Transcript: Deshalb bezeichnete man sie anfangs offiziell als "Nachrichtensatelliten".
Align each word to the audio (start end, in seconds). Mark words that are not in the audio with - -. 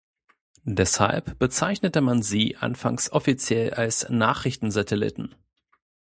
Deshalb 0.65 1.37
bezeichnete 1.37 2.01
man 2.01 2.23
sie 2.23 2.57
anfangs 2.57 3.11
offiziell 3.11 3.75
als 3.75 4.09
"Nachrichtensatelliten". 4.09 5.35